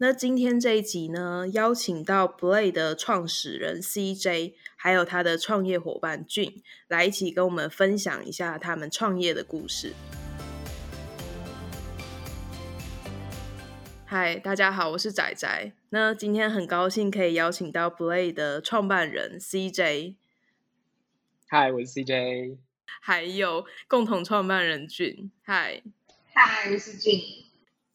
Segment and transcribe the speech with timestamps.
[0.00, 9.94] 那今天这一集呢，邀请到 Blade 的创始人 CJ，还有他的创业伙伴 Jun 来一起跟我们分享一下他们创业的故事。
[14.06, 15.72] 嗨，大家好，我是仔仔。
[15.90, 20.14] 那今天很高兴可以邀请到 Blade 的创办人 CJ。
[21.48, 22.58] 嗨，我是 CJ。
[23.00, 25.30] 还有共同创办人 Jun。
[25.42, 25.82] 嗨，
[26.32, 27.47] 嗨，我是 Jun。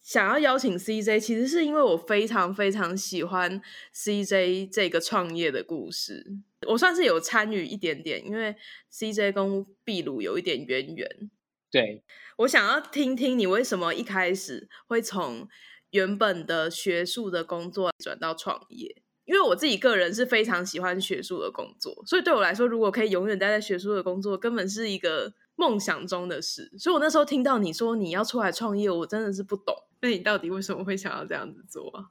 [0.04, 3.62] 想要邀请 CJ，其实是因为我非常非常喜欢
[3.96, 6.24] CJ 这个创业的故事。
[6.68, 8.56] 我算是有参与一点点，因为
[8.92, 11.32] CJ 跟秘鲁有一点渊源。
[11.72, 12.04] 对，
[12.38, 15.48] 我想要听听你为什么一开始会从
[15.92, 19.04] 原本的学术的工作转到创业。
[19.26, 26.72] 因为我自己个人是非常喜欢学术的工作，所以对我来说，如果可以永远待在学术的工作，根本是一个梦想中的事。
[26.78, 29.76] 所以我那时候听到你说你要出来创业，我真的是不懂。
[30.02, 32.10] 那你到底为什么会想要这样子做啊？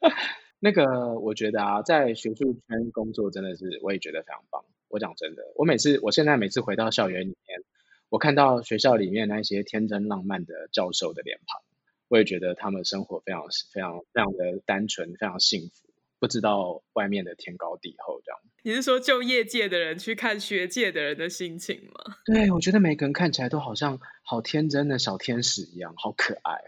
[0.60, 4.64] 那个，我觉得啊，在学术圈工作真的是，我也觉得非常棒。
[4.88, 7.62] 我讲真的，我每次，我现在每次回到校园里面，
[8.08, 11.60] 我看到学校里面那些天真浪漫的教授的脸庞，
[12.08, 15.85] 我也觉得他们生活非常、非常、非常的单纯，非常幸福，
[16.18, 18.40] 不知道外面的天高地厚这样。
[18.62, 22.16] 你是说，就业界的人去看学界的人的心情吗？
[22.24, 26.60] 对，我觉得每个人看起来都好像好天真的小天使一样，好可爱。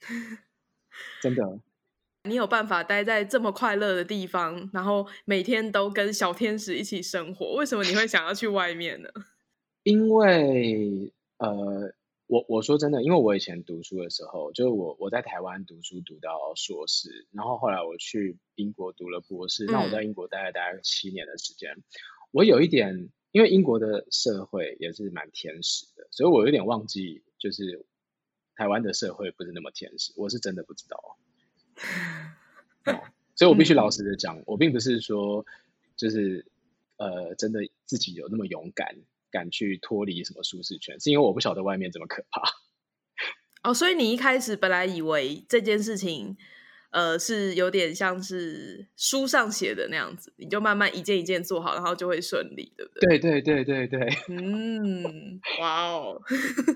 [1.20, 1.60] 真的，
[2.22, 9.10] 你有办法待在这么快乐的地方，然后每天都跟小天使一起生活，为什么你会想要去外面呢？
[9.82, 11.92] 因为呃，
[12.26, 21.82] 我我说真的，因为我以前读书的时候，就是我我在台湾读书读到硕士，然后后来我去英国读了博士，那、嗯、我在英国待了大概七年的时间，
[22.30, 27.86] 我有一点，因为英国的社会也是蛮天使的，所以我有点忘记，就是。
[28.56, 31.18] 台湾的社会不是那么天使，我是真的不知道。
[32.86, 33.02] 哦、
[33.34, 35.44] 所以我必须老实的讲，嗯、我并不是说
[35.96, 36.46] 就是
[36.96, 38.96] 呃，真的自己有那么勇敢，
[39.34, 42.40] 敢去脱离什么舒适圈，是因为我不晓得外面这么可怕。
[43.64, 46.36] 哦，所以你一开始本来以为这件事情，
[46.90, 53.18] 呃，是有点像是书上写的那样子，你就慢慢一件一件做好，然后就会顺利，对不对？
[53.18, 54.18] 对对对对对。
[54.28, 56.22] 嗯，哇哦。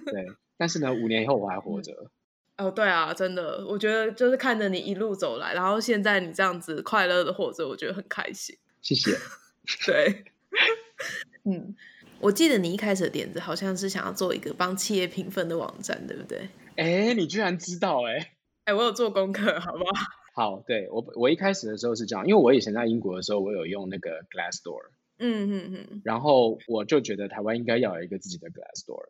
[0.06, 0.26] 对。
[0.56, 1.92] 但是呢，五年以后我还活着。
[1.92, 2.66] 嗯。
[2.66, 8.58] 哦，对啊，真的，我觉得就是看着你一路走来，然后现在你这样子快乐的活着，我觉得很开心。
[8.82, 9.12] 谢谢。
[9.86, 10.24] 对，
[11.44, 11.76] 嗯，
[12.20, 16.48] 我记得你一开始的点子好像是想要做一个帮企业评分的网站，对不对？
[16.76, 18.32] 哎，你居然知道哎！
[18.64, 19.92] 哎，我有做功课，好不好？
[20.34, 24.90] 好，对，我我一开始的时候是这样，因为我以前在英国的时候，我有用那个 Glassdoor。
[25.18, 26.02] 嗯嗯嗯。
[26.04, 29.08] 然后我就觉得台湾应该要有一个自己的 Glassdoor。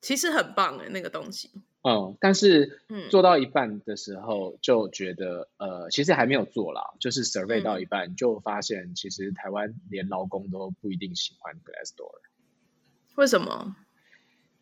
[0.00, 1.50] 其实很棒哎，那个东西。
[1.82, 2.80] 嗯，但是
[3.10, 12.20] 做到一半的时候就觉得，嗯、呃，其实还没有做啦，就是 survey 到一半、嗯、就发现，其实台湾连劳工都不一定喜欢 Glassdoor。
[13.16, 13.76] 为什么？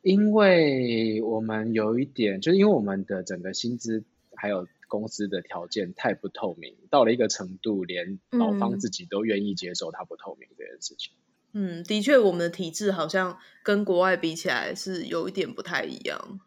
[0.03, 11.12] 因为我们有一点，就是因为我们的整个薪资还有公司的条件太不透明，到了一个程度，连劳方自己都愿意接受它不透明这件事情。
[11.15, 11.21] 嗯
[11.53, 16.39] 嗯，的确，我们的体制好像跟国外比起来是有一点不太一样。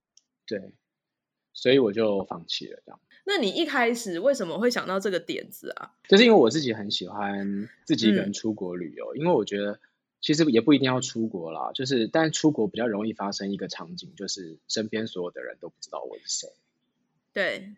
[0.48, 0.74] 对，
[1.52, 3.00] 所以我就放弃了这样。
[3.26, 5.92] 那你一开始为什么会想到这个点子啊？
[6.08, 9.78] 就是因为我自己很喜欢自己一个人出国旅游，嗯、因为我觉得
[10.24, 16.50] 其实也不一定要出国啦，就是但出国比较容易发生一个场景，就是身边所有的人都不知道我是谁。
[17.34, 17.76] 对。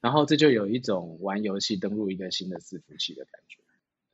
[0.00, 3.58] 然后这就有一种玩游戏登录一个新的伺服器的感觉。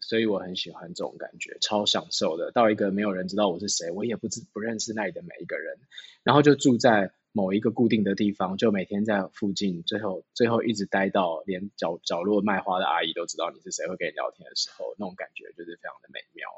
[0.00, 2.50] 所以我很喜欢这种感觉，超享受的。
[2.50, 5.76] 到一个没有人知道我是谁，我也不知不认识那里的每一个人，
[6.22, 16.48] 然后就住在某一个固定的地方，就每天在附近，最后最后一直待到连角角落卖花的阿姨都知道你是谁，会跟你聊天的时候，那种感觉就是非常的美妙。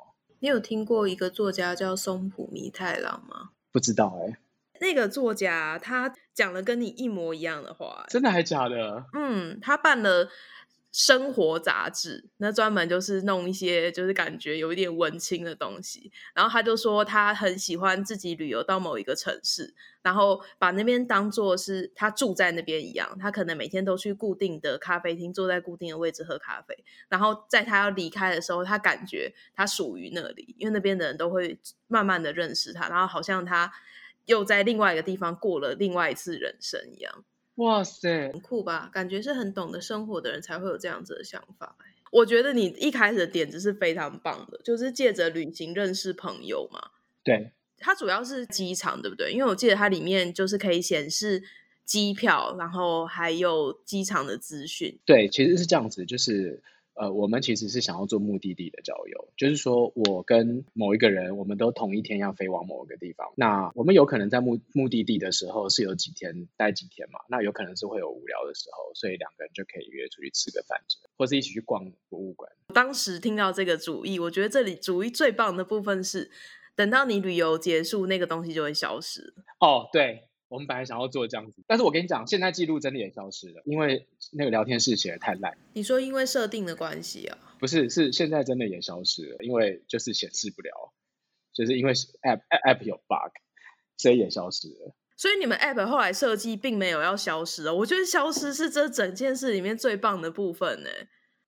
[0.41, 3.50] 你有听过一个作家叫松浦弥太郎吗？
[3.72, 4.38] 不知道哎、欸。
[4.81, 9.04] 那个作家他讲了跟你一模一样的话、欸，真的还假的？
[9.12, 10.28] 嗯，他办了。
[10.90, 16.11] 生活杂志，那专门就是弄一些就是感觉有一点文青的东西。
[16.35, 23.17] 然后他就说他很喜欢自己旅游到某一个城市，然后把那边当做是他住在那边一样。
[23.20, 26.85] 他可能每天都去固定的咖啡厅，坐在固定的位置喝咖啡。
[27.08, 33.70] 然后在他要离开的时候，他感觉他属于那里，因为那边的人都会慢慢的认识他，然后好像他
[34.25, 37.25] 又在另外一个地方过了另外一次人生一样。
[37.58, 38.90] 哇塞，很酷吧？
[38.93, 41.76] 感觉是很懂得生活的人才会有这样子的想法。
[42.10, 46.81] 我觉得你一开始的点子是非常棒的，就是借着旅行认识朋友嘛。
[47.22, 49.31] 对，它主要是机场，对不对？
[49.32, 51.43] 因为我记得它里面就是可以显示
[51.84, 54.99] 机票，然后还有机场的资讯。
[55.04, 56.62] 对，其实是这样子，就是。
[56.99, 63.33] 呃，我们其实是想要做目的地的交友，就是说我跟某一个人，我们都同一天要飞往某一个地方。
[63.37, 67.21] 那我们有可能在目目的地的时候是有几天待几天嘛？
[67.29, 70.81] 那有可能是会有无聊的时候，所以两个人就可以约出去吃个饭，
[71.17, 72.50] 或是一起去逛博物馆。
[72.75, 76.31] 当时听到这个主意，我觉得这里主意最棒的部分是，
[76.75, 79.35] 等到你旅游结束，那个东西就会消失。
[79.61, 80.27] 哦，对。
[80.49, 85.56] 我们本来想要做这样子，但是我跟你讲，现在记录真的也消失了，因为那个聊天室写的太烂。
[85.75, 87.39] 你说因为设定的关系啊？
[87.59, 90.93] 不是，是现在真的也消失了，因为就是显示不了，
[91.53, 93.33] 就是因为 app app 有 bug，
[93.97, 94.95] 所以也消失了。
[95.17, 100.89] 所以你们 app 后来设计并没有要消失哦，我觉得消失是这整件事里面最棒的部分呢。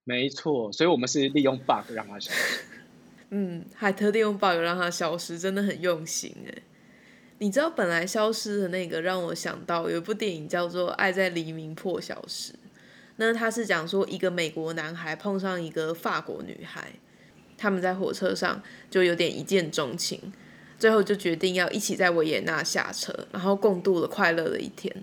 [0.04, 2.64] 没错，所以我们是利用 bug 让它消失。
[3.30, 6.62] 嗯，还特地用 bug 让它消失，真的很用心哎。
[7.42, 12.52] 你知道本来消失的那个让我想到有一部电影叫做《爱在黎明破晓时》，
[13.16, 16.92] 那他是讲说一个美国男孩碰上一个法国女孩，
[17.56, 20.20] 他们在火车上就有点一见钟情，
[20.78, 24.94] 最后就决定要一起在维也纳下车，然后共度了快乐的一天。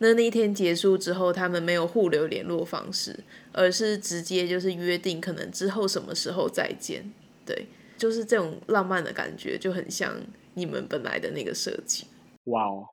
[0.00, 3.18] 那那一天结束之后，他们没有互留联络方式，
[3.52, 7.10] 而是直接就是约定可能之后什么时候再见。
[7.46, 10.14] 对，就是这种浪漫的感觉，就很像。
[10.58, 12.06] 你们本来的那个设计，
[12.44, 12.88] 哇哦，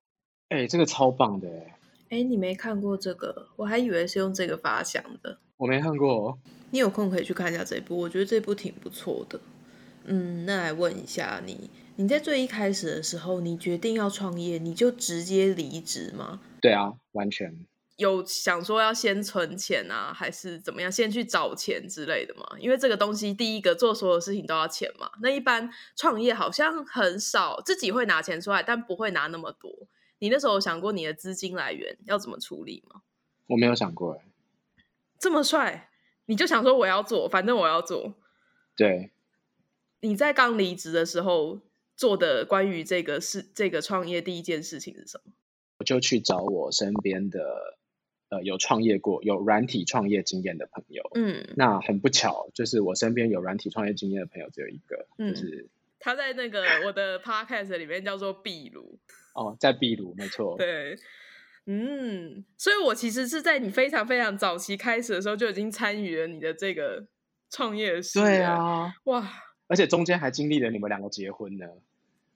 [0.49, 1.77] 哎，这个超棒的哎！
[2.09, 3.47] 哎，你没看过这个？
[3.55, 5.39] 我还以为是用这个发想的。
[5.57, 6.37] 我没看过。
[6.69, 9.39] 你有空可以去看一下这部，我觉得这部挺不错的。
[10.05, 16.41] 嗯，那来问一下你，你在最一开始的时候，你决定要创业，你就直接离职吗？
[16.61, 17.65] 对啊，完全。
[17.97, 20.91] 有想说要先存钱啊，还是怎么样？
[20.91, 22.45] 先去找钱之类的吗？
[22.59, 25.09] 因为这个东西，第一个做所有事情都要钱嘛。
[25.21, 29.71] 那一般创业好像很少自己会拿钱出来，但不会拿那么多。
[30.19, 33.01] 你那时候有想过你的资金来源要怎么处理吗？
[33.47, 34.25] 我没有想过哎。
[35.17, 35.89] 这么帅，
[36.25, 38.15] 你就想说我要做，反正我要做。
[38.75, 39.11] 对。
[40.01, 41.61] 你在刚离职的时候
[41.95, 45.31] 做的关于这个事、这个创业第一件事情是什么？
[45.77, 47.74] 我就去找我身边的。
[48.35, 55.69] 呃，有创业过、有软体创业经验的朋友，嗯，那很不巧，就是我身边有软体创业经验的朋友只有一个，嗯，就是。
[55.97, 58.99] 他在那个 我的 podcast 里面叫做壁炉，
[59.33, 60.95] 哦，在壁炉，没错，对，
[61.65, 67.07] 嗯，所以我其实是在你非常非常早期开始的时候就已经参与了你的这个
[67.49, 69.27] 创业史，对啊，哇，
[69.67, 71.65] 而且中间还经历了你们两个结婚呢，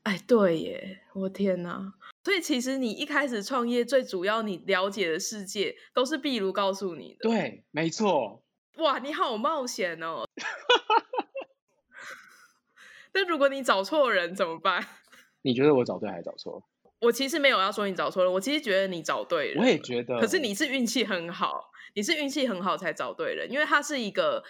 [0.04, 1.94] 哎，对耶，我天哪！
[2.24, 7.30] 所以其实你一开始创业，最主要你了解的世界都是壁炉告诉你的。
[7.30, 8.44] 对，没错。
[8.78, 10.26] 哇，你好冒险哦！
[13.12, 14.86] 但如果你找错人怎么办？
[15.42, 16.64] 你觉得我找对还是找错？
[17.02, 19.64] 我其实没有要说你找错了，我其实觉得你找对人。
[19.64, 20.20] 我也觉得。
[20.20, 24.44] 可是你是运气很好，你是运气很好才找对人，因为他是一个。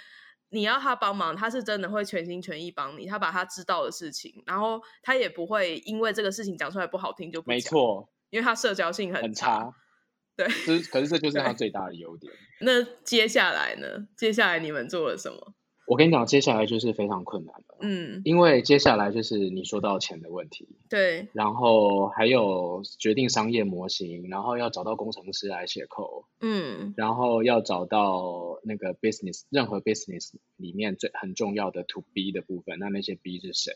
[0.49, 3.05] 你要他帮忙，他是真的会全心全意帮你。
[3.05, 7.41] 他把他知道的事情，然后他也不会因为这个事情讲出来不好听就。
[7.45, 9.73] 没错，因为他社交性很很差。
[10.35, 12.31] 对，就是，可是这就是他最大的优点。
[12.61, 14.07] 那接下来呢？
[14.15, 15.53] 接下来你们做了什么？
[15.89, 17.77] 我跟你讲，接下来就是非常困难的。
[17.81, 20.67] 嗯，因为接下来就是你说到钱的问题。
[20.87, 21.27] 对。
[21.33, 26.25] 然后还有决定商业模型，然后要找到工程师来写 code。
[26.41, 26.93] 嗯。
[26.95, 32.77] 然后要找到那个 business，任何 business 里面最很重要的 to B 的部分。
[32.77, 33.73] 那那些 B 是谁？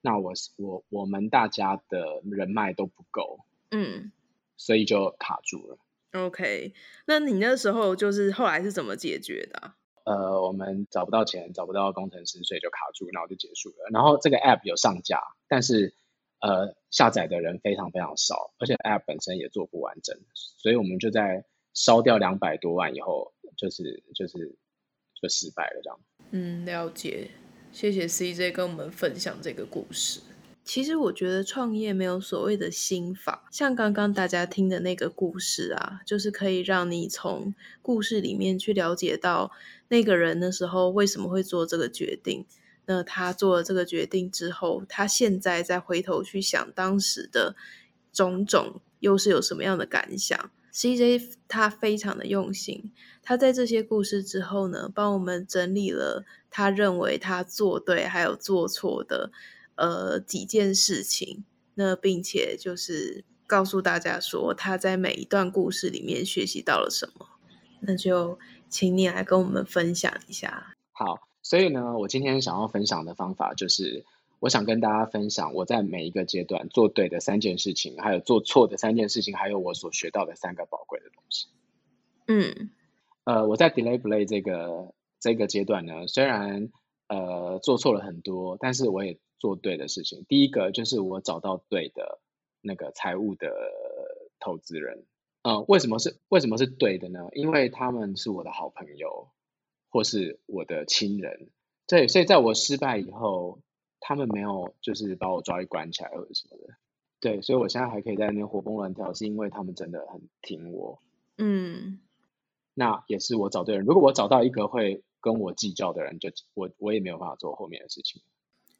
[0.00, 3.40] 那我我我们大家的人脉都不够。
[3.72, 4.12] 嗯。
[4.56, 5.78] 所以就卡住了。
[6.12, 6.72] OK，
[7.06, 9.72] 那你那时候就是后来是怎么解决的？
[10.08, 13.90] 呃，我们找不到钱，找不到工程师，所以就卡住，然后就结束了。
[13.92, 15.92] 然后这个 app 有上架，但是
[16.40, 24.56] 呃，下载的人非常非常少，而且 app 本身也做不完整，所以我们就在烧掉两百多万以后，就是就是
[25.20, 26.00] 就失败了这样。
[26.30, 27.28] 嗯，了解，
[27.70, 30.20] 谢谢 CJ 跟我们分享这个故事。
[30.68, 39.50] 其实我觉得创业没有所谓的心法，像刚刚大家听的那个故事啊，就是可以让你从故事里面去了解到
[39.88, 42.44] 那个人的时候为什么会做这个决定。
[42.84, 47.56] 那他做了这个决定之后，他现在再回头去想当时的
[48.12, 59.32] 种种，又是有什么样的感想？CJ 他非常的用心，他在这些故事之后呢，帮我们整理了他认为他做对还有做错的。
[59.78, 61.44] 呃，几件事情，
[61.74, 67.26] 那并且就是告诉大家说他在每一段故事里面学习到了什么，
[67.80, 70.74] 那就请你来跟我们分享一下。
[70.90, 74.04] 好，所以呢，我今天想要分享的方法就是，
[74.40, 81.46] 我想跟大家分享我在每一个阶段做对的三件事情，还有做错的三件事情，还有我所学到的三个宝贵的东西。
[82.26, 82.70] 嗯，
[83.22, 86.68] 呃，我在 Delay Blade 这个这个阶段呢，虽然
[87.06, 90.24] 呃做错了很多，但是我也做对的事情。
[90.28, 92.20] 第一个就是我找到对的
[92.60, 93.52] 那个财务的
[94.38, 95.04] 投资人。
[95.42, 97.28] 嗯、呃，为什么是为什么是对的呢？
[97.32, 99.28] 因为他们是我的好朋友，
[99.88, 101.50] 或是我的亲人。
[101.86, 103.60] 对，所以在我失败以后，
[104.00, 106.74] 他们没有就是把我抓去关起来或者什么的。
[107.20, 111.00] 对，所以我现在还可以在那边活蹦乱跳，是因为他们真的很挺我。
[111.38, 112.00] 嗯，
[112.74, 113.84] 那也是我找对人。
[113.84, 118.20] 如果我找到一个会跟我计较的人，就我我也没有办法做后面的事情。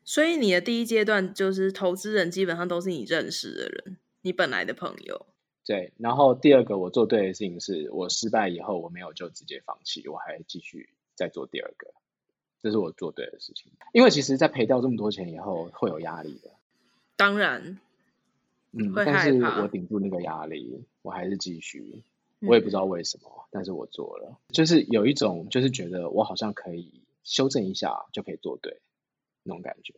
[0.09, 5.27] 所以你的第一阶段就是投资人基本上都是你认识的人，你本来的朋友。
[5.67, 11.93] 对，然后第二个我做对的事情是我失败以后我没有就直接放弃，我还继续再做第二个。
[12.63, 16.53] 这是我做对的事情，因为其实，在赔掉这么多钱以后，会有压力的。
[17.15, 17.79] 当然，
[18.73, 22.03] 嗯，但是我顶住那个压力，我还是继续。
[22.41, 28.79] 我也不知道为什么，嗯，但是我做了，就是有一种，就是觉得我好像可以修正一下，就可以做对
[29.49, 29.95] 那种感觉。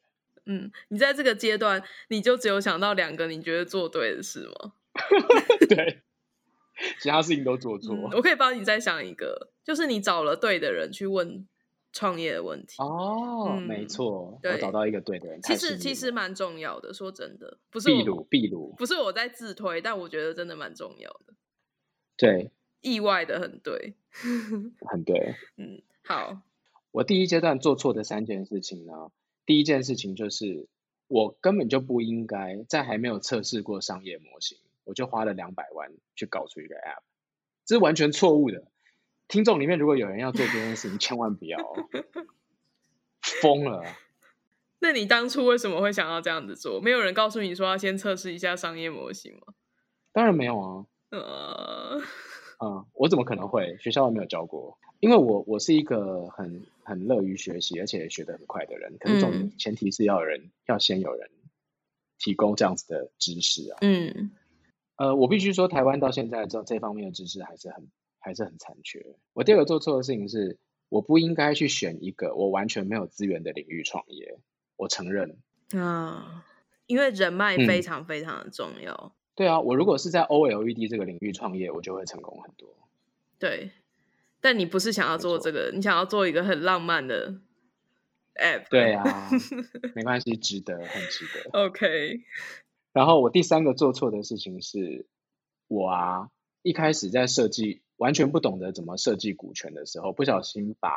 [0.47, 4.73] 嗯，你在这个阶段，你就只有想到两个你觉得做对的事吗？
[5.69, 6.00] 对，
[7.02, 7.95] 其他事情都做错。
[7.95, 11.47] 嗯， 我可以帮你再想一个，就是你找了对的人去问。
[11.92, 16.95] 创业的问题哦，嗯、没错，我找到一个对的人，其实其实蛮重要的。
[16.95, 21.35] 说真的，不是秘鲁秘鲁，不是我在自推，但我觉得真的蛮重要的。
[22.16, 23.97] 对，意外的很对，
[24.88, 25.35] 很对。
[25.57, 26.40] 嗯，好。
[26.92, 29.11] 我第一阶段做错的三件事情呢，
[29.47, 30.68] 第一件事情就是
[31.09, 37.02] 我根本就不应该在还没有测试过商业模型，我就花了两百万去搞出一个 App，
[37.64, 38.68] 这是完全错误的。
[39.28, 41.59] 听众里面如果有人要做这件事情，千万不要
[43.20, 43.82] 疯了。
[44.82, 46.80] 那你当初为什么会想要这样子做？
[46.80, 49.54] 没有人告诉你说要先测试一下商业模型吗？
[50.12, 50.87] 当然没有啊。
[51.11, 52.00] 呃，
[52.64, 53.76] 嗯，我怎么可能会？
[53.78, 54.78] 学校都没有教过。
[55.00, 58.99] 因为我我是一个很很乐于学习，而且学得很快的人。
[58.99, 61.30] 可是总前提是要有人，嗯、要先有人
[62.18, 63.78] 提供这样子的知识啊。
[63.80, 64.32] 嗯。
[64.97, 67.88] 呃，我必须说，台湾到现在这这方面的知识还是很。
[68.23, 69.16] 还是很残缺。
[69.32, 70.59] 我第二个做错的事情是，
[70.90, 74.38] 我不应该去选一个我完全没有资源的领域创业。
[74.76, 75.38] 我承认
[75.70, 76.44] 啊，
[76.85, 78.92] 因为人脉非常非常的重要。
[78.92, 79.12] 嗯。
[79.37, 82.68] 对啊，我如果是在 OLED 这个领域创业，我就会成功很多。
[83.38, 83.70] 对，
[84.40, 87.40] 但你不是想要做这个，你想要做一个很浪漫的
[88.35, 88.68] App。
[88.70, 89.30] 对啊，
[89.94, 91.50] 没关系，值得，很值得。
[91.52, 92.20] OK。
[92.92, 95.06] 然后我第三个做错的事情是，
[95.68, 96.30] 我啊
[96.62, 97.82] 一开始在设计。
[98.00, 100.90] 完全不懂得怎么设计股权的时候，不小心把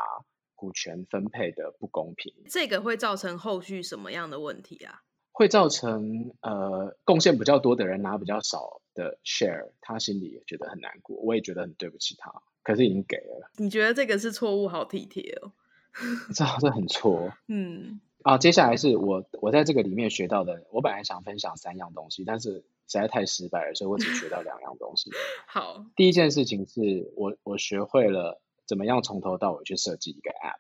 [0.56, 5.02] 股权分配的不公平，这个会造成后续什么样的问题啊？
[5.34, 12.32] 会造成呃贡献比较多的人拿比较少的 share，他心里也觉得很难过，我也觉得很对不起他，
[12.64, 13.52] 可是已经给了。
[13.58, 14.68] 你觉得这个是错误？
[14.68, 15.52] 好体贴哦，
[16.34, 17.32] 这这很错。
[17.48, 22.66] 嗯，啊，接下来是我我在这个里面学到的，我本来想分享三样东西，但是。
[22.86, 25.10] 实在太失败了，所以我只学到两样东西。
[25.48, 30.60] 好，第一件事情是我我学会了怎么样从头到尾去设计一个 App，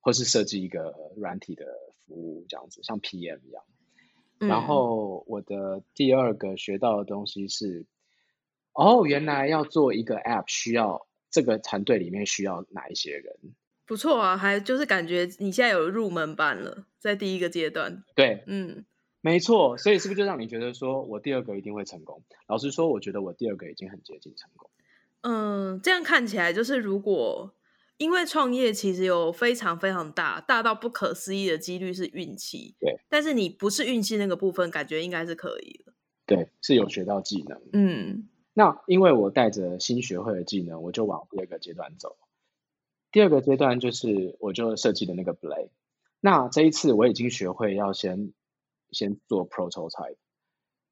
[0.00, 1.64] 或是设计一个软体的
[2.06, 3.64] 服务，这样子像 PM 一样。
[4.38, 4.48] 嗯。
[4.48, 7.86] 然后我的第二个学到的东西是，
[8.74, 13.36] 哦，原来要做一个 App 需要这个团队里面需要哪一些人？
[13.86, 18.04] 不错啊，还就是感觉你现在有入门版了，在第一个阶段。
[18.14, 18.84] 对，嗯。
[19.20, 22.22] 没错，所以是不是就让你觉得说我第二个一定会成功？
[22.46, 24.68] 老实说，我觉得我第二个已经很接近成功。
[25.22, 27.54] 嗯，这样看起来就是，如果
[27.96, 32.74] 因为创业其实有非常非常大，大到不可思议的几率是运气。
[32.78, 35.94] 对，但是你不是运气那个部分，感觉应该是可以的。
[36.26, 37.58] 对，是有学到技能。
[37.72, 42.16] 嗯，那因为我带着新学会的技能，我就往第二个阶段走。
[43.12, 45.68] 第二个阶段就是我就设计的那个 Blade。
[46.20, 48.32] 那这一次我已经学会要先。
[48.92, 50.18] 先做 prototype，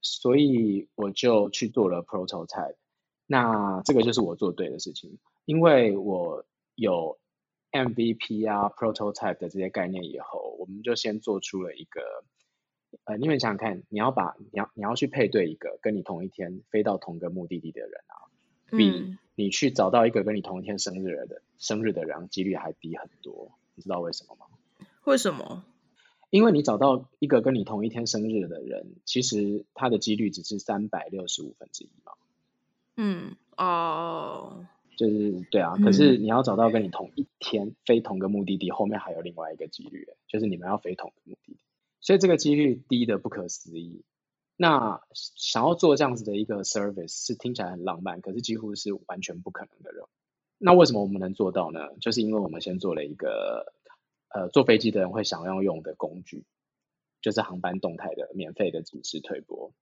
[0.00, 2.74] 所以我就去做了 prototype。
[3.26, 7.20] 那这个就是我做对的事情，因为我有
[7.70, 12.00] MVP 啊 prototype 的这些概念以后，我们就先做出了一个，
[13.04, 18.30] 呃，你们想想看，你要把你要你要去配对一个跟你同一天飞到同个目的地的人啊，
[18.70, 24.46] 比你去找到一个跟你同一天生日的生日的人几率还低很多，你知道为什么吗？
[25.04, 25.64] 为什么？
[26.30, 32.12] 因为你找到一个跟你同一天生日的人，其实他的几率只是三百六十五分之一嘛。
[32.96, 34.64] 嗯，哦，
[34.96, 35.76] 就是对啊。
[35.76, 41.58] 可是你要找到跟你同一天飞同个目的地，后面还有另外一个几率，就是你们要飞同个目的地。
[42.02, 44.04] 所以这个几率低的不可思议。
[44.56, 50.08] 那想要做这样子的一个 service 是听起来很浪漫，可是几乎是完全不可能的任务。
[50.58, 51.80] 那为什么我们能做到呢？
[52.00, 53.72] 就是因为我们先做了一个
[54.28, 56.44] 呃坐飞机的人会想要用的工具，
[57.20, 59.72] 就是航班动态的免费的即时推播。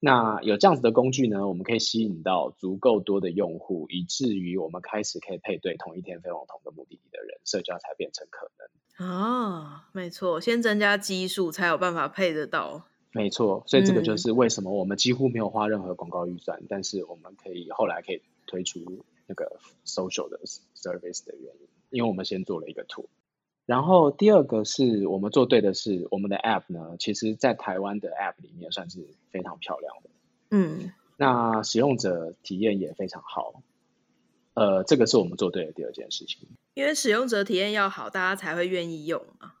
[0.00, 9.08] 那有这样子的工具呢，我们可以吸引到足够多的用户，以至于我们开始可以配对同一天飞往同个目的地的人，社交才变成可能。
[9.08, 12.84] 哦，没错，先增加基数才有办法配得到。
[13.12, 20.38] 没错，所以这个就是为什么我们几乎没有花任何广告预算，嗯、但是我们可以后来可以推出那个 social 的
[20.76, 23.08] service 的原因，因为我们先做了一个图。
[23.68, 30.10] 然后第二个是我们做对的是，我们的 App 呢，其实在台湾的 App 里面算是非常漂亮的。
[30.48, 33.62] 嗯，那使用者体验也非常好。
[34.54, 36.48] 呃，这个是我们做对的第二件事情。
[36.72, 39.52] 因为使用者体验要好，大家才会愿意用嘛。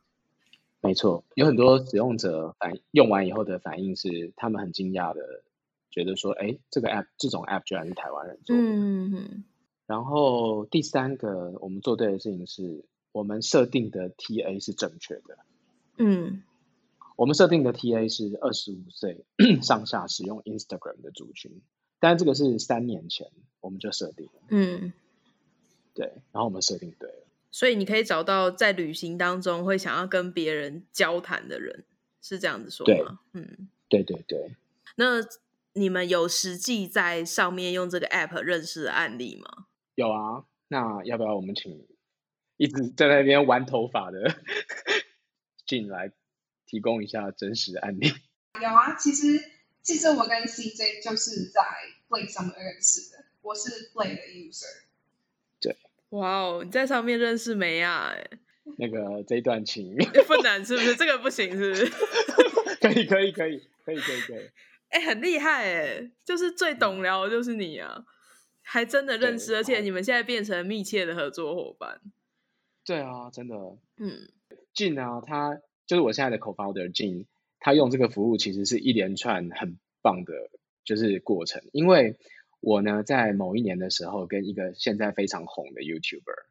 [0.80, 5.20] 没错，有很多使用者反用完以后的反应是，他们很惊讶的
[5.90, 8.62] 觉得说，哎，这个 App 这种 App 居然是台湾人做的。
[8.62, 9.44] 嗯。
[9.86, 12.86] 然后第三个我们做对的事情是。
[13.12, 15.38] 我们设定的 TA 是正确的。
[15.96, 16.42] 嗯，
[17.16, 19.24] 我们设定的 TA 是二十五岁
[19.62, 21.60] 上下使用 Instagram 的族群，
[21.98, 23.26] 但是这个是三年前
[23.60, 24.32] 我们就设定了。
[24.50, 24.92] 嗯，
[25.94, 31.84] 对，然后我们设定对了，所以你可以找到在旅行当中会想要跟别人交谈的人，
[32.22, 33.18] 是这样子说吗？
[33.32, 34.54] 对，嗯，对对对。
[34.96, 35.20] 那
[35.72, 39.66] 你们有实际在上面用这个 app 认识的案例吗？
[39.96, 41.84] 有啊，那要不要我们请？
[42.58, 44.34] 一直在那边玩头发的
[45.66, 46.12] 进来
[46.66, 48.12] 提供一下真实的案例。
[48.60, 49.40] 有啊，其实
[49.82, 51.62] 其实我跟 CJ 就是在
[52.08, 54.82] Blade 上面认识的，我是 Blade 的 user。
[55.60, 55.76] 对，
[56.10, 58.28] 哇哦，你在上面认识梅亚哎？
[58.76, 59.96] 那个这一段情
[60.26, 60.94] 不难是不是？
[60.96, 61.86] 这个不行是不是？
[62.82, 64.50] 可以可以可以可以可以可以。
[64.90, 68.04] 哎，很厉害哎，就是最懂聊的就是你啊，
[68.62, 72.00] 还真的认识，而且你们现在变成密切的合作伙伴。
[72.88, 73.54] 对啊，真的。
[73.98, 74.30] 嗯
[74.74, 77.26] ，Jin 啊，他就是我现在的 co-founder Jin，
[77.60, 80.32] 他用这个服务其实是一连串很棒的，
[80.84, 81.60] 就是过程。
[81.72, 82.16] 因为
[82.60, 86.46] 我呢，在某一年的时候，跟一个现在非常红的 YouTuber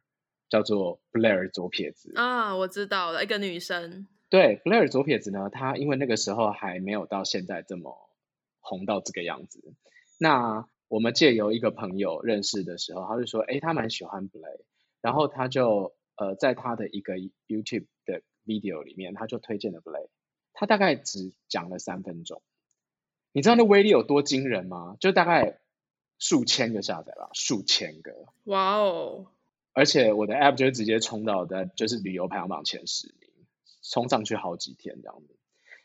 [0.48, 4.06] 叫做 Blair 左撇子啊，我知道了，一个女生。
[4.30, 7.96] 对，Blair 左撇子呢，他因为那个时候还没有到现在这么
[8.60, 9.74] 红到这个样子。
[10.20, 14.60] 那我们借由一个朋友认识的时候，他就说，哎，他蛮喜欢 Blair，
[15.02, 15.97] 然后他就。
[16.18, 20.08] 呃，在他的一个 YouTube 的 video 里面，他就推荐了 Play，。
[20.52, 22.42] 他大概只讲了三分钟，
[23.30, 24.96] 你知道那威力有多惊人吗？
[24.98, 25.60] 就大概
[26.18, 28.26] 数千个下载吧，数千个。
[28.44, 29.26] 哇哦！
[29.72, 33.30] 而且我的 app 就直接冲到的，就是旅游排行榜前十名，
[33.82, 35.36] 冲上去好几天这样子。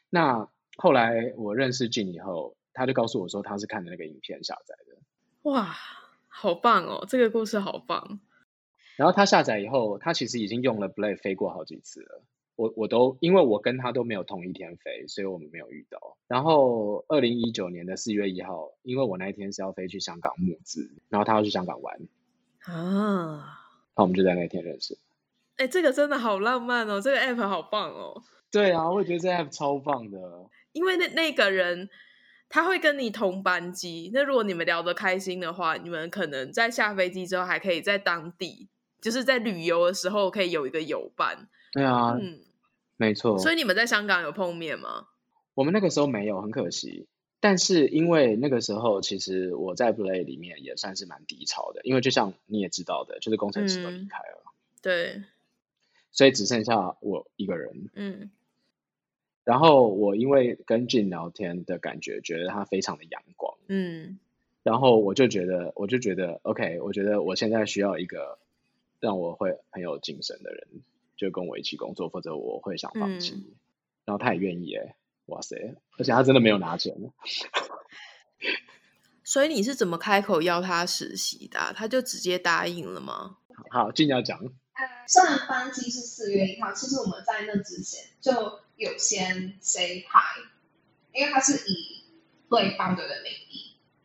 [0.09, 4.97] 那后来我认识 Jin 以后，他就告诉我说，他是看的那个影片下载的。
[5.43, 5.75] 哇，
[6.27, 7.05] 好棒哦！
[7.07, 8.19] 这个故事好棒。
[8.95, 12.23] 然后他下载以后，他其实已经用了 Blade 飞过好几次了。
[12.55, 16.17] 我我都因为我跟他都没有同一天飞，所以我们没有遇到。
[16.27, 21.99] 然后二零一九年的四月一号，因为我那一天是要飞去香港募资，然后他要去香港玩
[22.65, 23.57] 啊，
[23.95, 24.95] 那我们就在那天认识。
[25.57, 28.21] 哎，这个真的好浪漫哦，这个 app 好棒哦。
[28.51, 30.19] 对啊，我也觉得这 app 超棒的。
[30.73, 31.89] 因为那那个人
[32.49, 38.69] 他会跟你同班机，那如果你们聊得开心的话，你们可能在下飞机之后还可以在当地。
[39.03, 42.39] 就是在旅游的时候可以有一个友伴，对啊，嗯，
[42.95, 43.37] 没错。
[43.37, 45.09] 所以你们在香港有碰面吗？
[45.55, 47.05] 我们那个时候没有，很可惜。
[47.41, 55.23] 但是因为那个时候，其实我在 Blade 里面也算是蛮低潮的，因为就像你也知道的，就是工程师都离开了，嗯，对，
[56.13, 57.89] 所以只剩下我一个人。
[57.95, 58.31] 嗯，
[59.43, 64.17] 然后我因为跟 Jin 聊天的感觉，觉得他非常的阳光，嗯，
[64.63, 68.39] 然后我就觉得，我就觉得 OK，我觉得我现在需要一个。
[69.03, 70.65] 让我会很有精神的人，
[71.17, 73.33] 就跟我一起工作，否则我会想放弃。
[73.33, 73.51] 嗯、
[74.05, 75.57] 然后他也愿意，哎，哇塞！
[75.97, 76.95] 而且他真的没有拿钱。
[79.25, 81.73] 所以你是怎么开口要他实习的、啊？
[81.75, 83.39] 他就直接答应了吗？
[83.69, 84.39] 好，进要讲。
[84.39, 88.31] 呃，虽然班机是四月一号，其实我们在那之前就
[88.77, 90.39] 有先 say hi，
[91.11, 92.05] 因为他是以
[92.49, 93.42] 对方的名义。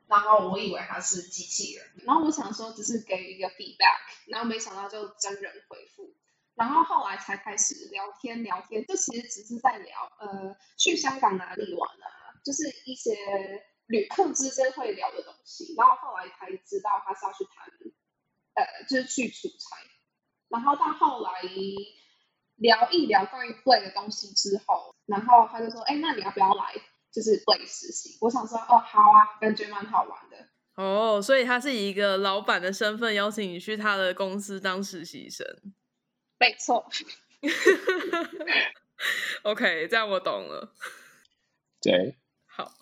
[0.09, 6.15] 然后我以为他是机器人，然后我想说只是给一个 feedback，然后没想到就真人回复，
[6.55, 13.15] 然后后来才开始聊天聊天，就其实只是在聊呃去香港哪里玩啊，就是一些
[13.87, 17.67] 旅客之间会聊的东西，然后后来才知道他是要去谈，
[18.55, 19.77] 呃就是去出差，
[20.49, 21.43] 然后到后来
[22.57, 26.75] 聊一聊关于 Blade 的东西之后，然后他就说：“哎，那你要不要来？
[27.19, 30.37] 就是 Blade 实习？”我想说：“哦，好啊，感觉蛮好玩的。”
[30.77, 35.45] 哦，所以他是以一个老板的身份邀请你去他的公司当实习生。
[36.39, 36.89] 没错。
[39.43, 40.73] OK，这样我懂了。
[41.83, 42.17] 对。
[42.47, 42.73] 好，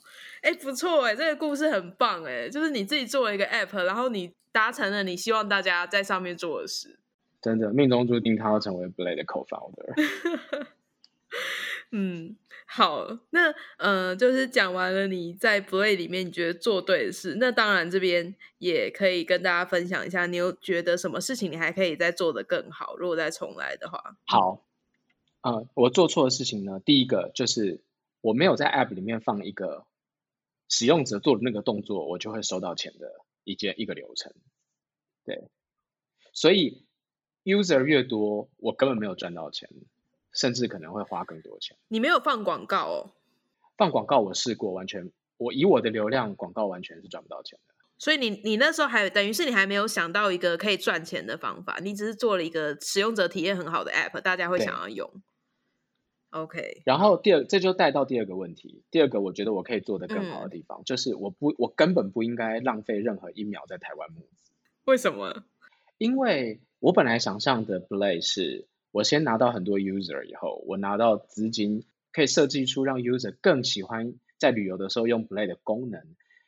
[0.42, 6.98] 哎，不错哎，这个故事很棒哎，就是你自己做了一个 App，然后你达成了你希望大家在上面做的事。
[7.40, 10.68] 真的，命中注定他要成为 Blade 的 Co-founder。
[11.92, 12.36] 嗯，
[12.68, 22.96] 好，那呃，就是讲完了你在 Play 里面你觉得做对的事，那当然这边也可以跟大家分享一下，你有觉得什么事情你还可以再做得更好？
[22.96, 24.66] 如果再重来的话，好，
[25.42, 27.84] 呃，我做错的事情呢，第一个就是
[28.20, 29.86] 我没有在 App 里面放一个
[30.68, 33.12] 使用者做的那个动作，我就会收到钱的
[33.44, 34.32] 一件一个流程，
[35.24, 35.48] 对，
[36.32, 36.84] 所以
[37.44, 39.70] User 越多，我根本没有赚到钱。
[40.36, 41.76] 甚至可能会花更多钱。
[41.88, 43.10] 你没有放广告哦？
[43.76, 47.74] 放广告我试过，完全我以我的流量，广告完全是赚不到钱的。
[47.98, 55.10] 所以你你那时候还等于是你还没有想到一个可以赚钱的方法，你只是做了一个使用者体验很好的 App，大家会想要用。
[56.30, 56.82] OK。
[56.84, 58.82] 然后第二，这就带到第二个问题。
[58.90, 64.50] 第二个我觉得我可以做得更好的地方，嗯、就是我不我根本不应该浪费任何一秒在台湾募资。
[64.84, 65.44] 为什么？
[65.98, 68.66] 因为我本来想象的 Blade 是。
[68.96, 76.02] 我先拿到很多 user 以后，我拿到资金，可以设计出让 user 更喜欢在旅游的时候用 Blade 的功能。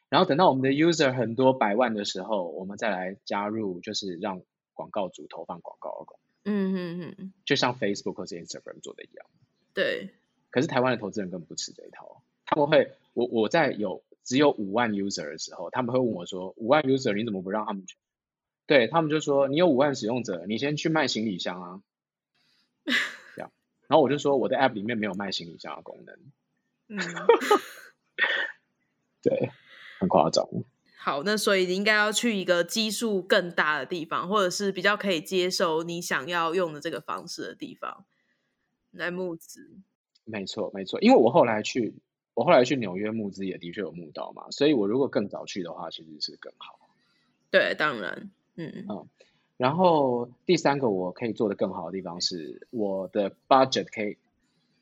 [0.09, 4.41] 然后等到我们的 user 很多百万的时候，我们再来加入，就是让
[4.73, 6.55] 广告主投放广告的功能。
[6.55, 9.27] 嗯嗯嗯，就像 Facebook 或者 Instagram 做的一样。
[9.75, 10.09] 对。
[10.49, 17.99] 可是台湾的投资人根本不吃这一套，他们会，我我在有只有五万 user 的时候，他们会问我说：五万 user 你怎么不让他们去？
[18.67, 21.83] 对，他们就说：你有五万使用者，你先去卖行李箱啊。
[23.37, 23.51] 这样，
[23.87, 26.17] 然后我就说我的 app 里面没有卖行李箱的功能。
[26.89, 26.99] 嗯，
[29.23, 29.51] 对，
[29.99, 30.47] 很夸张。
[30.97, 38.05] 好，那所以你应该要去一个基数更大的地方，或者是比较可以接受你想要用的这个方式的地方
[38.91, 39.79] 来募资。
[40.25, 41.95] 没错，没错，因为我后来去，
[42.35, 46.79] 我后来去纽约募资也的确有募到嘛，所以我如果更早去的话，其实是更好。
[47.51, 49.09] 对，当然，嗯嗯。
[49.59, 54.17] 然后第三个我可以做的更好的地方是，我的 budget 可以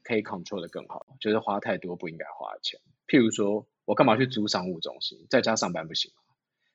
[0.05, 2.79] 可以 control 的更好，就是花太多不应该花的钱。
[3.09, 6.23] 譬如说，我干嘛去租商务中心，在家上班不行吗？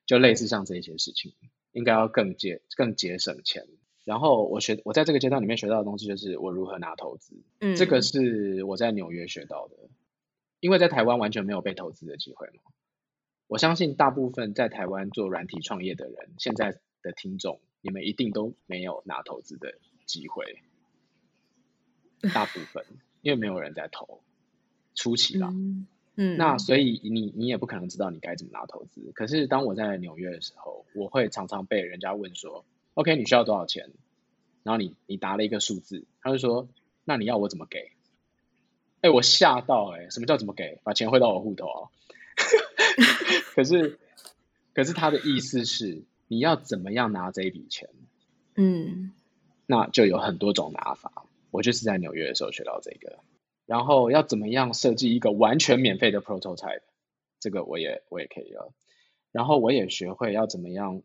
[0.04, 1.32] 就类似像这些事情，
[1.70, 3.68] 应该要更节更节省钱。
[4.04, 9.76] 然后我学我在这个阶段里面学到的东西就是我如何拿投资，嗯，这个是我在纽约学到的，
[10.58, 12.64] 因为在台湾完全没有被投资的机会嘛。
[13.46, 17.60] 我相信大部分在台湾做软体创业的人，现在的听众。
[17.82, 19.74] 你们一定都没有拿投资的
[20.06, 20.60] 机会，
[22.32, 22.86] 大部分
[23.22, 24.22] 因为没有人在投，
[24.94, 29.10] 初期啦，嗯，嗯，那所以你你也不可能知道你该怎么拿投资。
[29.14, 32.64] 可是当我在纽约的时候，我会常常被人家问说
[32.94, 33.90] ：“OK，你需要多少钱？”
[34.62, 36.68] 然后你你答了一个数字，他就说
[37.04, 37.90] ：“那你要我怎么给？”
[39.02, 40.78] 哎，我吓到哎，什么叫怎么给？
[40.84, 41.90] 把钱汇到我户头啊？
[43.54, 43.98] 可是
[44.72, 46.04] 可是他的意思是。
[46.32, 47.90] 你要怎么样拿这一笔钱？
[48.56, 49.12] 嗯，
[49.66, 51.26] 那就有很多种拿法。
[51.50, 53.18] 我就是在纽约的时候学到这个。
[53.66, 56.80] 然后要怎么样设计一个完全免费的 prototype？
[57.38, 58.72] 这个我也我也可以了。
[59.30, 61.02] 然后我也学会要怎么样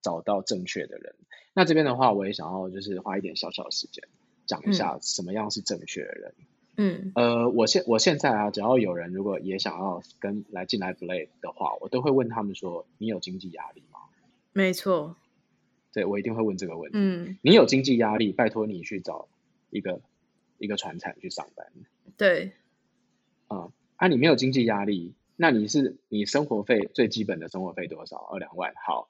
[0.00, 1.14] 找到正确的人。
[1.52, 4.08] 那这边的话，我也想要就是花一点小小的时间
[4.46, 6.34] 讲一下什么样是正确的人。
[6.78, 13.93] 嗯，呃，我现我现在啊，只要有人如果也想要跟来进来 Blade 的话，我都会问他们说：你有经济压力吗？
[14.54, 15.16] 没错，
[15.92, 16.98] 对，我一定会问这个问题。
[16.98, 19.28] 嗯，你有经济压力，拜托你去找
[19.70, 20.00] 一个
[20.58, 21.66] 一个船产去上班。
[22.16, 22.52] 对，
[23.48, 28.16] 啊，啊，你没有经济压力，那你是你生活费最基本的生活费多少？
[28.16, 28.72] 二两万。
[28.86, 29.08] 好，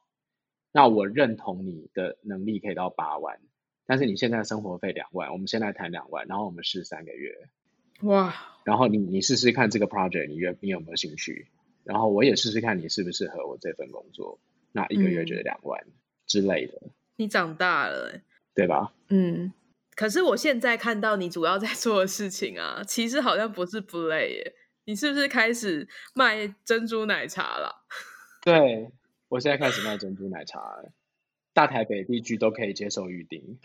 [0.73, 3.39] 那我认同你的能力可以到八万，
[3.85, 7.51] 但是你现在的生活费两万，我们先来谈两万，然后我们试三个月。
[8.01, 11.49] 哇，然后你你试试看这个 project，你愿你有没有兴趣？
[11.85, 14.39] 然后我也试试看你适不适合我这份工作。
[14.75, 15.81] 那一个月就是两万
[16.27, 16.79] 之类的。
[16.83, 18.21] 嗯，你长大了，
[18.55, 18.93] 对吧？
[19.09, 19.53] 嗯。
[19.97, 24.55] 可是我现在看到你主要在做的事情啊，其实好像不是 Blade 耶。
[24.87, 27.85] 你是不是开始卖珍珠奶茶了？
[28.43, 28.91] 对，
[29.29, 30.93] 我现在开始卖珍珠奶茶了，
[31.53, 33.59] 大台北地区都可以接受预定。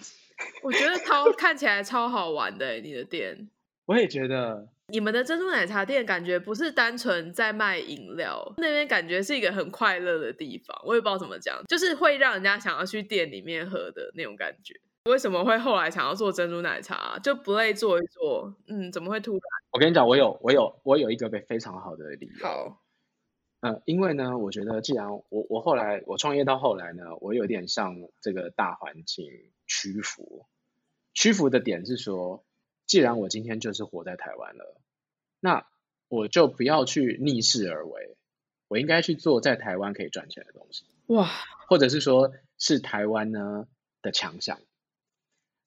[0.61, 3.49] 我觉得超看起来超好玩的，你的店。
[3.85, 4.69] 我也觉得。
[4.91, 10.79] 你们的珍珠奶茶店感觉不是单纯在卖饮料，那边感觉是一个很快乐的地方。
[10.85, 14.79] 我也不知道怎么讲，就是会让人家想要去店里面喝的那种感觉。
[15.05, 17.17] 为什么会后来想要做珍珠奶茶？
[17.23, 19.41] 就不累做一做，嗯，怎么会突然？
[19.71, 22.45] 我跟你讲，我有我有我有一个非常好的理由。
[22.45, 22.81] 好，
[23.61, 29.25] 呃，因为呢，我觉得既然我我后来我创业到后来呢，我有点向这个大环境
[29.65, 30.45] 屈服。
[31.13, 32.43] 屈服的点是说，
[32.89, 34.81] 既然我今天就是活在台湾了，
[35.39, 35.67] 那
[36.07, 38.17] 我就不要去逆势而为，
[38.67, 40.85] 我应该去做在台湾可以赚钱的东西。
[41.05, 41.29] 哇，
[41.67, 43.67] 或者是说，是台湾呢
[44.01, 44.59] 的强项。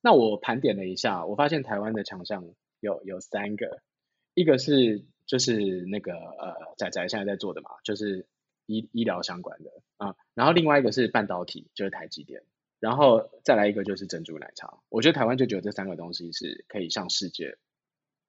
[0.00, 2.44] 那我盘点了一下，我发现台湾的强项
[2.80, 3.80] 有有三个，
[4.34, 8.26] 一个是就是那个呃仔仔现在在做的嘛，就是
[8.66, 12.42] 医医疗相关的啊，然后另外一个是半导体，就是台积电，
[12.82, 14.80] 然后再来一个就是珍珠奶茶。
[14.88, 17.56] 我觉得台湾就只有这三个东西是可以向世界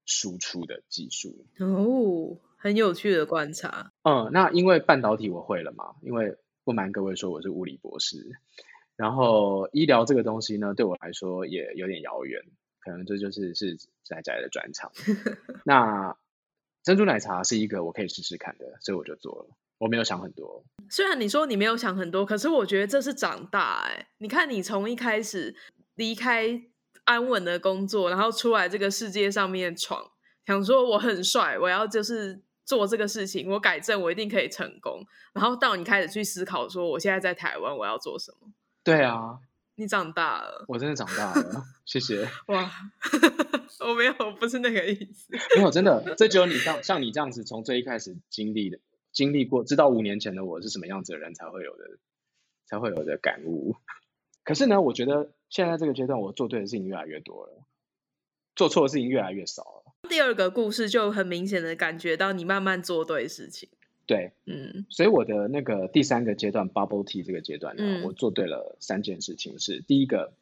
[0.06, 1.44] 输出的技术。
[1.58, 3.90] 哦，很有趣的观察。
[4.04, 8.38] 嗯，那因为半导体我会了嘛，因为不瞒各位说我是物理博士。
[8.94, 12.40] 然后医疗这个东西呢，对我来说也有点遥远，
[12.78, 14.92] 可能这就是是仔仔的专长。
[15.66, 16.16] 那
[16.84, 19.56] 珍珠奶茶是一个我可以试试看的，所以我就做了。
[19.78, 20.64] 我没有想很多。
[20.88, 24.08] 虽然你说你没有想很多，可是我觉得这是长大哎。
[24.18, 25.54] 你看，你从一开始
[25.94, 26.62] 离开
[27.04, 30.10] 安稳的工作，然后出来这个世界上面闯，
[30.46, 35.04] 想说我很帅，我要就是做这个事情，我改正我一定可以成功。
[35.32, 38.52] 然后到你开始去思考说，我现在在台湾，我要做什么？
[38.84, 39.38] 对啊，
[39.76, 42.28] 你长大了，我真的长大了， 谢谢。
[42.46, 42.70] 哇，
[43.80, 45.26] 我没有，不是那个意思。
[45.56, 48.78] 没有，真的，这只有你像像你这样子，从最一开始经历的、
[49.14, 51.84] 经历过，知道五年前的我是什么样子的人才会有的，
[52.66, 53.76] 才会有的感悟。
[54.42, 57.64] 可是呢，我觉得现在这个阶段，我做对的事情越来越多了，
[58.54, 59.94] 做错的事情越来越少了。
[60.10, 63.70] 第二个故事就很明显的感觉到你慢慢做对事情。
[64.06, 70.34] 对，嗯，所以我的那个第三个阶段，bubble tea 这个阶段呢，嗯，我做对了三件事情是：第一个，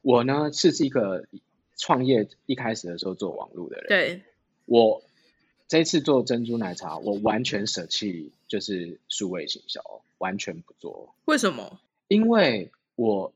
[0.00, 1.26] 我呢是一个
[1.76, 4.22] 创业一开始的时候做网络的人，对，
[4.64, 5.02] 我
[5.72, 9.80] 这次做珍珠奶茶，我完全舍弃就是数位行销，
[10.18, 11.14] 完全不做。
[11.24, 11.80] 为什么？
[12.08, 13.32] 因为我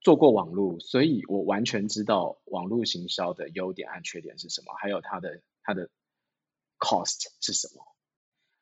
[0.00, 5.90] 做过网络，所以我完全知道网络行销的优点和缺点是什么，还有它的它的
[6.78, 7.82] cost 是什么。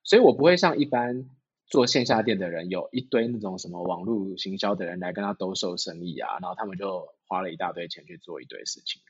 [0.03, 1.29] 所以我不会像一般
[1.67, 9.03] 做线下店的人，有一堆那种什么网络行销的人来跟他兜售生意啊，然后他们就花了一大堆钱去做一堆事情。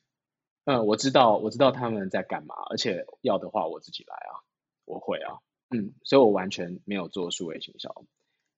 [0.64, 4.40] 嗯，我知道，我知道他们在干嘛，而且要的话我自己来啊，
[4.86, 5.38] 我会啊，
[5.70, 8.04] 嗯，所以我完全没有做数位行销。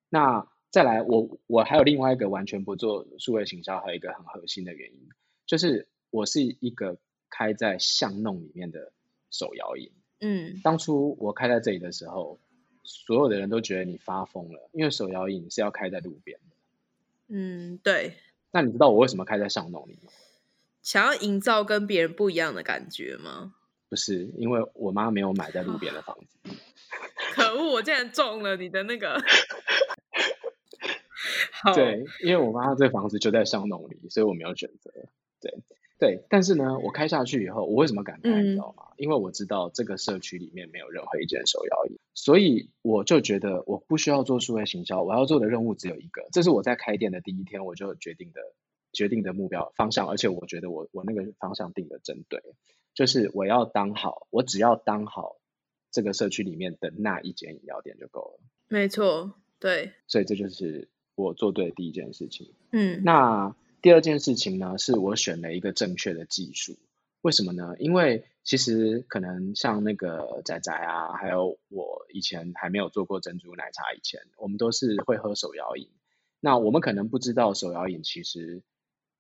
[0.09, 5.09] 那再来，我我还有另外一个完全不做数位行销，还有一个很核心的原因，
[5.47, 8.93] 就是我是一个开在巷弄里面的
[9.31, 9.91] 手摇椅。
[10.21, 12.39] 嗯，当初我开在这里的时候，
[12.85, 16.57] 所有的人都觉得你发疯了，因为手摇饮是要开在路边的。
[17.29, 18.15] 嗯，对。
[18.53, 20.13] 那你知道我为什么开在巷弄里吗？
[20.87, 23.55] 想要营造跟别人不一样的感觉吗？
[23.89, 26.39] 不是，因为我妈没有买在路边的房子。
[27.35, 29.21] 可恶，我竟然中了你的那个。
[31.51, 31.75] 好。
[31.75, 34.93] 对，因为我妈这房子就在巷弄里，所以我没有选择。
[35.41, 35.53] 对。
[35.99, 38.41] 对，但是呢，我开下去以后，我为什么敢开？
[38.41, 38.85] 你知道吗？
[38.91, 38.95] 嗯。
[38.99, 46.29] 因为我知道这个社区里面没有任何一间手摇椅，所以我就觉得我不需要做数位行销，我要做的任务只有一个。
[46.31, 48.41] 这是我在开店的第一天我就决定的
[48.97, 52.43] 决定的目标方向，而且我觉得我我那个方向定的真对，
[52.95, 55.37] 就是我要当好，我只要当好
[55.93, 58.41] 这个社区里面的那一间饮料店就够了。
[58.69, 62.55] 没错，对，所以这就是我做对的第一件事情。
[62.73, 63.55] 嗯，那。
[63.83, 66.77] 第二件事情呢，是我选了一个正确的技术。
[67.21, 67.77] 为什么呢？
[67.79, 75.89] 因为其实可能像那个仔仔啊，还有我以前还没有做过珍珠奶茶以前，我们都是会喝手摇饮。
[76.41, 78.63] 那我们可能不知道手摇饮其实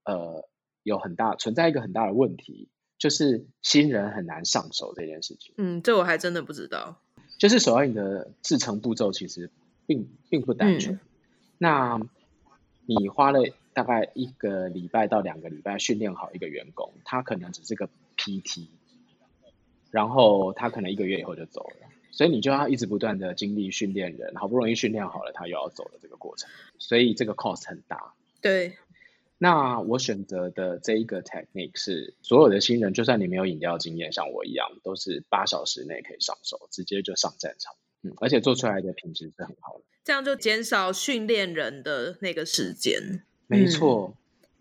[0.07, 0.49] 呃
[0.83, 5.55] 有很大存在一个很大的问题，就是新人很难上手这件事情。
[5.59, 7.03] 嗯，这我还真的不知道。
[7.37, 9.51] 就是首要你的制成步骤其实
[9.87, 10.95] 并并不单纯。
[10.95, 11.01] 嗯。
[11.59, 12.01] 那
[12.87, 13.43] 你花了。
[13.77, 18.69] 大概一个礼拜到两个礼拜训练好一个员工，他可能只是个 PT，
[19.91, 28.15] 然后他可能一个月以后就走了，所以你就要一直不断的经历训练人，好不容易训练好了，他又要走的这个过程，所以这个 cost 很大。
[28.41, 28.79] 对，
[29.39, 43.25] 那我选择的这一个 technique 是所有的新人，就算你没有饮料经验，像我一样，都是八小时内可以上手，直接就上战场，嗯，而且做出来的品质是很好的，这样就减少训练人的那个时间。
[43.47, 44.15] 没错，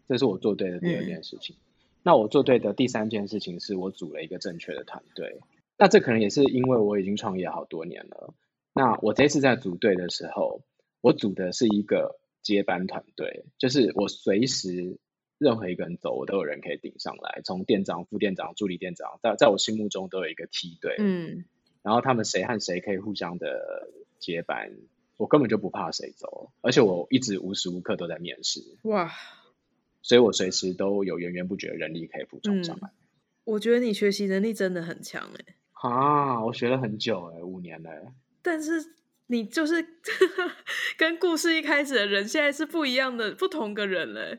[0.07, 1.55] 这是我做对的第二件事情。
[1.55, 1.63] 嗯。
[2.03, 5.39] 那我做对的第三件事情是我组了一个正确的团队。
[5.77, 8.33] 那这可能也是因为我已经创业好多年了。
[8.73, 10.61] 那我这次在组队的时候，
[11.01, 14.99] 我组的是一个接班团队，就是我随时
[15.39, 20.95] 任何一个人走，我都有人可以顶上来，从店长、副店长、助理店长，在在我心目中都有一个梯队。
[20.99, 21.43] 嗯，
[21.81, 24.77] 然后他们谁和谁可以互相的接班，
[25.17, 28.61] 我根本就不怕谁走，而且我一直无时无刻都在面试。
[28.83, 29.11] 哇，
[30.03, 32.89] 所以我随时都有源源不绝的人力可以补充上来。
[32.89, 33.01] 嗯。
[33.45, 35.55] 我觉得你学习能力真的很强哎、欸。
[35.89, 38.13] 啊，我学了很久哎、欸，五年了。
[38.41, 38.71] 但是
[39.27, 39.85] 你就是
[40.97, 44.33] 跟故事一开始的人，现在是不一样的，不同个人嘞、欸。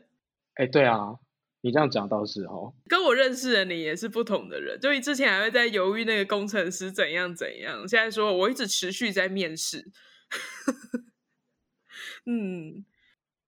[0.55, 1.19] 哎、欸，对啊，
[1.61, 2.73] 你这样讲倒是哦。
[2.87, 9.91] 跟我认识的你也是不同的人，就你之前还会在犹豫那个工程师怎样怎样，现在说我一直持续在面试。
[12.25, 12.85] 嗯，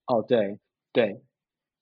[0.06, 0.60] 哦，对
[0.94, 1.24] 对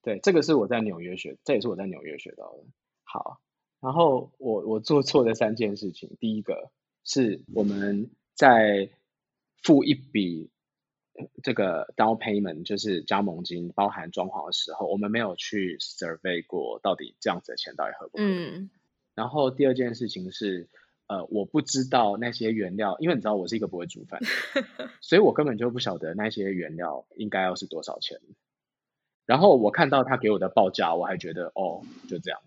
[0.01, 2.63] 对，这个是我在纽约学，这也是我在纽约学到的。
[3.03, 3.41] 好。
[3.79, 6.71] 然后我我做错的三件事情，第一个
[7.03, 8.89] 是我们在
[9.63, 10.49] 付一笔
[11.43, 18.23] 这个 down payment，就是加盟金包含装潢的时候，我们没有去 survey 过到底这样子的钱到底合不合。
[18.23, 18.69] 嗯。
[19.15, 20.69] 然后第二件事情是，
[21.07, 28.19] 呃，我不知道那些原料，因为你知道我是一个不会煮饭的， 所以我根本就不晓得那些原料应该要是多少钱。
[29.25, 32.39] 然后我看到他给我的报价，我还觉得哦，就这样，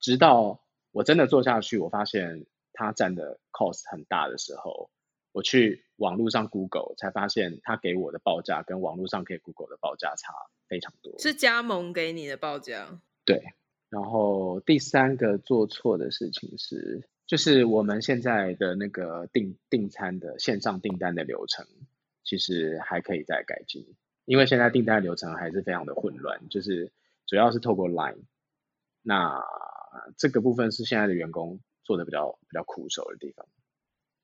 [0.00, 0.60] 直到。
[0.94, 4.90] 我真的做下去，我发现他占的 cost 很大的时候，
[5.34, 10.32] 我去网络上 Google 才发现，他给我的报价跟网络上可以 Google 的报价差
[10.68, 11.18] 非常多。
[11.18, 13.00] 是加盟给你的报价？
[13.26, 13.42] 对。
[13.90, 21.66] 然后第三个做错的事情是，就是我们现在的那个订订餐的线上订单的流程，
[22.22, 23.94] 其实还可以再改进，
[24.24, 26.92] 因为现在订单流程还是非常的混乱，就是
[27.26, 28.22] 主要是透过 Line，
[29.02, 29.42] 那。
[30.16, 33.46] 这个部分是现在的员工做的比较比较苦手的地方，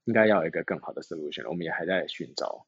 [0.04, 2.66] 应该要有一个更好的 solution，我们也还在寻找。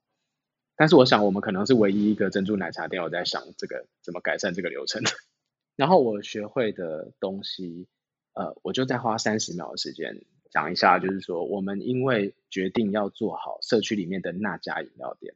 [0.76, 5.02] 但是我想，我们可能是唯一一个珍珠奶茶店，我在想这个怎么改善这个流程。
[5.76, 7.88] 然后我学会的东西，
[8.34, 15.34] 呃，我就再花三十秒的时间讲一下，就是说，我们因为决定要做好社区里面的那家饮料店，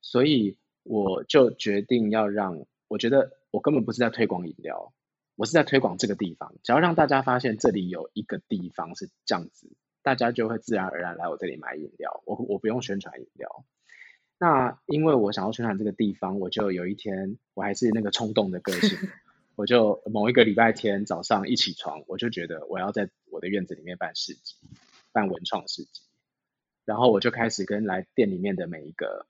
[0.00, 4.92] 所以我就决定要让，我觉得我根本不是在推广饮料。
[5.38, 9.70] 我是在推广这个地方，只要让大家发现这里有一个地方是这样子，
[10.06, 12.22] 大家就会自然而然来我这里买饮料。
[12.26, 13.64] 我我不用宣传饮料。
[14.38, 18.96] 那因为我想要宣传这个地方，我就有一天我还是那个冲动的个性，
[19.56, 24.54] 我就某一个礼拜天早上一起床，我就觉得我要在我的院子里面办市集，
[25.10, 26.02] 办文创市集。
[26.84, 29.26] 然后我就开始跟来店里面的每一个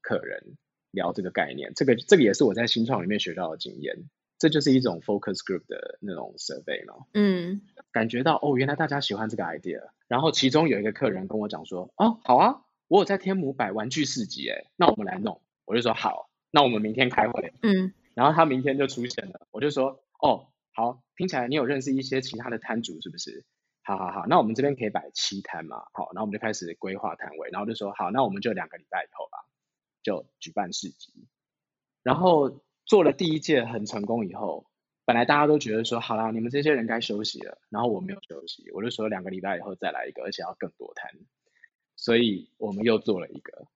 [0.00, 0.56] 客人
[0.92, 1.74] 聊这个概念。
[1.76, 4.08] 这个这个也是我在新创里面学到的经验。
[4.38, 9.80] 这就是一种 focus group 的那种 survey 嘛，嗯，感觉到哦，原来大家喜欢这个 idea。
[10.08, 15.40] 然后其中有一个客人跟我讲说，哦，好啊，我有在天母摆玩具市集，诶，那我们来弄。
[15.64, 17.54] 我就说好，那我们明天开会。
[17.62, 23.44] 嗯， 然后他明天就出现了，我就说，哦，好，听起来你有认识一些其他的摊主是不是？
[23.82, 29.48] 好好好，那我们这边可以摆七摊嘛，好，然后我们就开始规划摊位，然后就说好，那我们就两个礼拜以后吧，
[30.02, 31.26] 就举办市集，
[32.02, 32.60] 然后。
[32.86, 34.64] 做了第一届很成功以后，
[35.04, 37.58] 本来大家都觉得说好啦，你们这些人该休息了。
[37.68, 41.10] 然后我没有休息，我就说两个礼拜以后再来一个，而且要更多摊。
[41.96, 43.66] 所以我们又做了一个，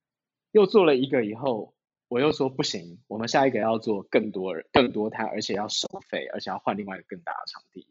[0.51, 1.73] 又做了一个以后，
[2.07, 7.85] 我又说不行，我们下一个要做更多人、更多摊，而且要收费，而且要换另外一个更大的场地。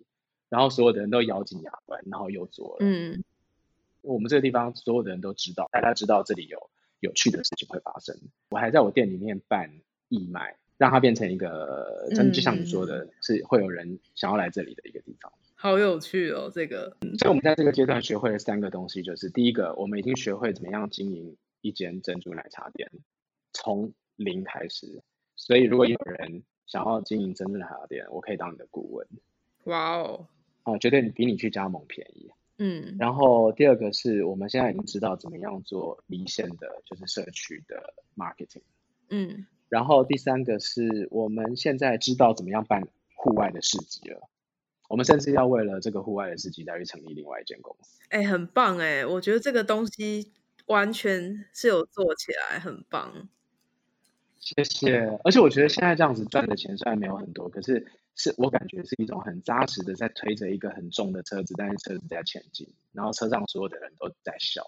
[0.49, 2.77] 然后所有的人都咬紧牙关，然后又做了。
[2.81, 3.23] 嗯，
[4.01, 8.17] 我们这个地方所有的人都知道，大家知道这里有有趣的事情会发生。
[8.49, 9.71] 我还在我店里面办
[10.09, 10.57] 义卖。
[10.81, 15.31] 让它变成一个，真就像你说的，是会有人想要来这里的一个地方。
[15.55, 16.97] 好有趣哦，这个。
[17.19, 22.91] 所以我们在这个阶段学会了三个东西，就是第一个，我们已经学会怎么样经营一间珍珠奶茶店，
[23.53, 25.03] 从零开始。
[25.37, 29.07] 所以如果有人想要经营珍珠奶茶店，我可以当你的顾问。
[29.65, 30.29] 哇哦，
[30.63, 32.31] 啊，绝对比你去加盟便宜。
[32.57, 32.97] 嗯。
[32.99, 38.63] 然后第二个是我们现在已经知道怎么样做离线的，就是社区的 marketing。
[39.11, 39.45] 嗯。
[39.71, 44.29] 然后第三个是我们现在知道怎么样办户外的市集了，
[44.89, 48.01] 我们甚至要为了这个户外的市集再去成立另外一间公司。
[48.09, 50.33] 哎，很棒哎，我觉得这个东西
[50.67, 53.29] 完全是有做起来，很棒。
[54.41, 55.19] 谢谢。
[55.23, 57.87] 而且我觉得现在这样子赚的钱虽然没有很多，可是
[58.17, 64.65] 是我感觉是一种很扎实的在推着一个很重的车子，但是车子在前进，然后车上所有的人都在笑。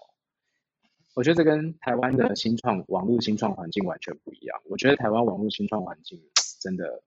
[1.15, 4.59] 我觉得这跟台湾的新创网络新创环境完全不一样。
[4.65, 6.19] 我觉得台湾网络新创环境
[6.59, 7.03] 真的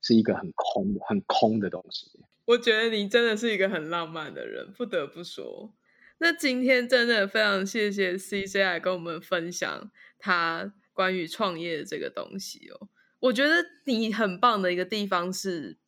[0.00, 2.06] 是一个很空的、很空的东西。
[2.44, 5.74] 我觉得你真的是一个很浪漫的人，不得不说。
[6.18, 12.88] 那今天真的非常谢谢 CJ 来跟我们分享他关于创业的这个东西哦。
[13.20, 13.54] 我觉得
[13.84, 15.78] 你很棒的一个地方是，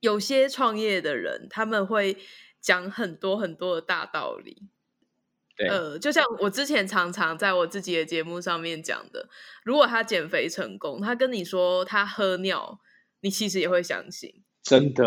[0.00, 2.18] 有些创业的人他们会
[2.60, 4.68] 讲很多很多的大道理。
[5.60, 9.28] 对，呃，就像我之前常常在我自己的节目上面讲的，
[9.62, 12.80] 如果他减肥成功，他跟你说他喝尿，
[13.20, 14.42] 你其实也会相信。
[14.62, 15.04] 真的，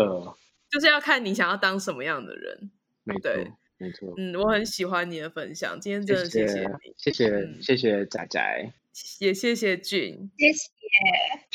[0.70, 2.70] 就是要看你想要当什么样的人。
[3.02, 3.30] 没错，
[3.78, 4.14] 没错。
[4.16, 8.72] 嗯，我很喜欢你的分享，今天真的谢谢你，谢谢，嗯、谢谢仔仔，
[9.18, 10.68] 也谢谢俊，谢谢。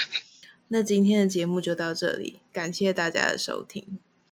[0.68, 4.00] 那今天的节目就到这里，感谢大家的收听。